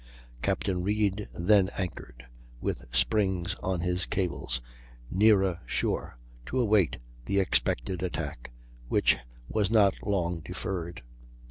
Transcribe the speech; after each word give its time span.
Captain 0.41 0.81
Reid 0.81 1.29
then 1.31 1.69
anchored, 1.77 2.25
with 2.59 2.85
springs 2.91 3.53
on 3.61 3.81
his 3.81 4.07
cables, 4.07 4.59
nearer 5.11 5.59
shore, 5.67 6.17
to 6.47 6.59
await 6.59 6.97
the 7.25 7.39
expected 7.39 8.01
attack, 8.01 8.51
which 8.87 9.19
was 9.47 9.69
not 9.69 9.93
long 10.01 10.39
deferred. 10.39 11.03